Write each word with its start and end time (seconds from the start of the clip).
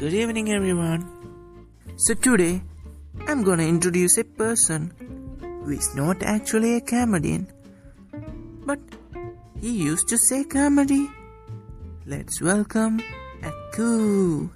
Good 0.00 0.14
evening, 0.14 0.50
everyone. 0.50 1.02
So, 1.96 2.14
today 2.14 2.62
I'm 3.28 3.44
gonna 3.44 3.62
introduce 3.64 4.16
a 4.18 4.24
person 4.24 4.90
who 5.40 5.70
is 5.70 5.94
not 5.94 6.22
actually 6.22 6.76
a 6.76 6.80
comedian, 6.80 7.46
but 8.66 8.80
he 9.60 9.70
used 9.70 10.08
to 10.08 10.18
say 10.18 10.44
comedy. 10.44 11.08
Let's 12.06 12.40
welcome 12.40 13.00
Aku. 13.44 14.50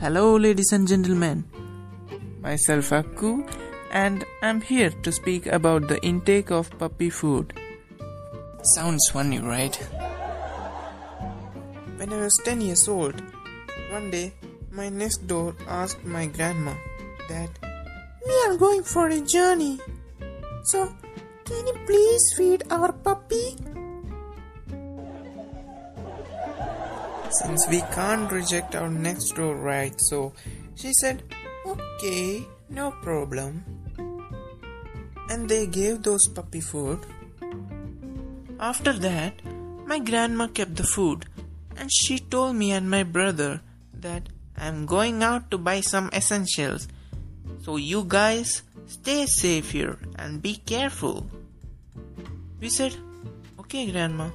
Hello, 0.00 0.36
ladies 0.36 0.72
and 0.72 0.86
gentlemen. 0.88 1.44
Myself 2.40 2.92
Aku, 2.92 3.44
and 3.90 4.24
I'm 4.42 4.60
here 4.60 4.90
to 4.90 5.12
speak 5.12 5.46
about 5.46 5.88
the 5.88 6.00
intake 6.02 6.50
of 6.50 6.76
puppy 6.78 7.10
food. 7.10 7.52
Sounds 8.62 9.08
funny, 9.12 9.38
right? 9.38 9.74
When 11.96 12.12
I 12.12 12.20
was 12.20 12.40
10 12.44 12.60
years 12.60 12.88
old, 12.88 13.20
one 13.90 14.10
day 14.10 14.32
my 14.70 14.88
next 14.88 15.26
door 15.26 15.54
asked 15.66 16.04
my 16.04 16.26
grandma 16.26 16.74
that 17.28 17.50
we 18.26 18.34
are 18.46 18.56
going 18.56 18.82
for 18.82 19.08
a 19.08 19.20
journey. 19.20 19.78
So, 20.64 20.92
can 21.44 21.66
you 21.66 21.74
please 21.86 22.34
feed 22.36 22.64
our 22.70 22.92
puppy? 22.92 23.56
Since 27.30 27.68
we 27.68 27.80
can't 27.94 28.30
reject 28.30 28.74
our 28.74 28.88
next 28.90 29.32
door 29.36 29.56
right, 29.56 29.94
so 30.00 30.32
she 30.74 30.92
said, 30.94 31.22
Okay, 31.66 32.46
no 32.70 32.90
problem. 33.02 33.77
And 35.28 35.48
they 35.48 35.66
gave 35.66 36.02
those 36.02 36.26
puppy 36.28 36.60
food. 36.60 37.00
After 38.58 38.92
that, 38.92 39.34
my 39.86 39.98
grandma 39.98 40.48
kept 40.48 40.76
the 40.76 40.84
food 40.84 41.26
and 41.76 41.90
she 41.92 42.18
told 42.18 42.56
me 42.56 42.72
and 42.72 42.90
my 42.90 43.04
brother 43.04 43.60
that 43.94 44.28
I'm 44.56 44.86
going 44.86 45.22
out 45.22 45.50
to 45.50 45.58
buy 45.58 45.80
some 45.80 46.10
essentials. 46.12 46.88
So 47.62 47.76
you 47.76 48.04
guys 48.06 48.62
stay 48.86 49.26
safe 49.26 49.70
here 49.70 49.98
and 50.16 50.42
be 50.42 50.56
careful. 50.56 51.30
We 52.60 52.68
said, 52.68 52.96
Okay, 53.60 53.90
grandma. 53.92 54.30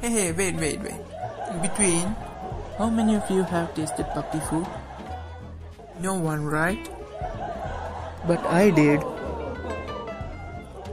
Hey, 0.00 0.10
hey, 0.10 0.32
wait, 0.32 0.56
wait, 0.56 0.80
wait. 0.80 1.00
In 1.52 1.60
between, 1.60 2.16
how 2.78 2.88
many 2.88 3.16
of 3.16 3.28
you 3.30 3.42
have 3.42 3.74
tasted 3.74 4.06
puppy 4.14 4.40
food? 4.48 4.66
No 6.00 6.14
one, 6.14 6.44
right? 6.44 6.80
But 8.26 8.44
I 8.46 8.70
did. 8.70 9.02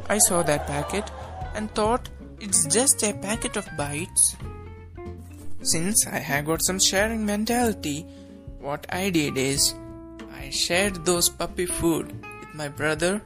I 0.10 0.18
saw 0.18 0.42
that 0.44 0.66
packet 0.66 1.12
and 1.54 1.74
thought 1.76 2.10
it's 2.40 2.66
just 2.66 3.04
a 3.04 3.14
packet 3.14 3.58
of 3.58 3.68
bites. 3.78 4.36
Since 5.62 6.08
I 6.08 6.20
have 6.20 6.46
got 6.46 6.64
some 6.64 6.80
sharing 6.80 7.26
mentality, 7.26 8.06
what 8.60 8.88
I 8.90 9.10
did 9.10 9.38
is 9.38 9.76
I 10.34 10.50
shared 10.50 11.06
those 11.06 11.30
puppy 11.30 11.66
food 11.66 12.08
with 12.40 12.56
my 12.56 12.70
brother. 12.70 13.22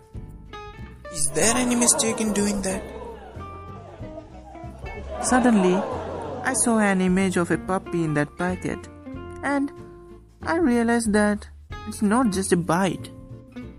Is 1.14 1.30
there 1.30 1.56
any 1.56 1.76
mistake 1.76 2.20
in 2.20 2.34
doing 2.34 2.62
that? 2.64 2.84
Suddenly, 5.22 5.76
I 6.44 6.54
saw 6.54 6.80
an 6.80 7.00
image 7.00 7.38
of 7.38 7.52
a 7.52 7.58
puppy 7.58 8.04
in 8.04 8.16
that 8.16 8.36
packet, 8.38 8.80
and 9.44 9.72
I 10.42 10.58
realized 10.58 11.14
that 11.14 11.48
it's 11.88 12.02
not 12.02 12.32
just 12.32 12.52
a 12.52 12.58
bite. 12.58 13.10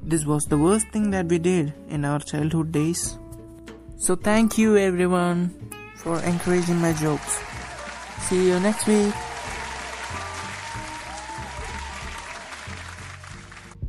This 0.06 0.24
was 0.26 0.44
the 0.44 0.58
worst 0.58 0.88
thing 0.88 1.10
that 1.10 1.26
we 1.26 1.38
did 1.38 1.72
in 1.88 2.04
our 2.04 2.20
childhood 2.20 2.72
days. 2.72 3.18
So 3.96 4.14
thank 4.14 4.58
you 4.58 4.76
everyone 4.76 5.50
for 5.96 6.20
encouraging 6.20 6.80
my 6.80 6.92
jokes. 6.92 7.40
See 8.28 8.48
you 8.48 8.60
next 8.60 8.86
week. 8.86 9.14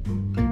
Thank 0.06 0.38
you. 0.38 0.45